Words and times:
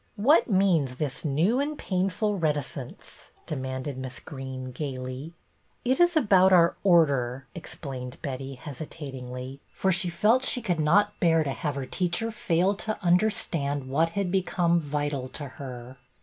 "What 0.31 0.49
means 0.49 0.95
this 0.95 1.23
new 1.23 1.59
and 1.59 1.77
painful 1.77 2.39
reti 2.39 2.55
cence.''" 2.63 3.29
demanded 3.45 3.99
Miss 3.99 4.19
Greene, 4.19 4.71
gayly." 4.71 5.35
It 5.85 5.99
is 5.99 6.17
about 6.17 6.51
our 6.51 6.75
Order," 6.83 7.45
explained 7.53 8.17
Betty, 8.23 8.55
hesitatingly; 8.55 9.61
for 9.71 9.91
she 9.91 10.09
felt 10.09 10.43
she 10.43 10.59
could 10.59 10.79
not 10.79 11.19
bear 11.19 11.43
222 11.43 11.59
BETTY 11.59 11.59
BAIRD 11.59 11.61
to 11.61 11.61
have 11.61 11.75
her 11.75 11.85
teacher 11.85 12.31
fail 12.31 12.75
to 12.77 13.03
understand 13.05 13.89
what 13.89 14.09
had 14.17 14.31
become 14.31 14.79
vital 14.79 15.29
to 15.29 15.47
her. 15.47 15.97